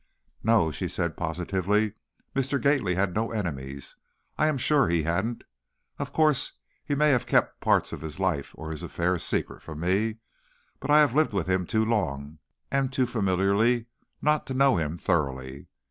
"No," 0.43 0.71
she 0.71 0.87
said, 0.87 1.15
positively, 1.15 1.93
"Mr. 2.35 2.59
Gately 2.59 2.95
had 2.95 3.13
no 3.13 3.31
enemies, 3.31 3.95
I 4.35 4.47
am 4.47 4.57
sure 4.57 4.87
he 4.89 5.03
hadn't! 5.03 5.43
Of 5.99 6.11
course, 6.11 6.53
he 6.83 6.95
may 6.95 7.11
have 7.11 7.27
kept 7.27 7.61
parts 7.61 7.93
of 7.93 8.01
his 8.01 8.19
life 8.19 8.49
or 8.55 8.71
his 8.71 8.81
affairs 8.81 9.23
secret 9.23 9.61
from 9.61 9.81
me, 9.81 10.15
but 10.79 10.89
I 10.89 11.01
have 11.01 11.13
lived 11.13 11.33
with 11.33 11.45
him 11.45 11.67
too 11.67 11.85
long 11.85 12.39
and 12.71 12.91
too 12.91 13.05
familiarly 13.05 13.85
not 14.23 14.47
to 14.47 14.55
know 14.55 14.75
him 14.77 14.97
thoroughly. 14.97 15.67